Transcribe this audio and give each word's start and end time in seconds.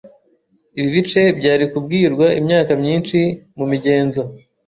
Ibi 0.77 0.89
bice 0.95 1.21
byari 1.39 1.63
kubwirwa 1.71 2.27
imyaka 2.39 2.71
myinshi 2.81 3.17
mumigenzo 3.57 4.21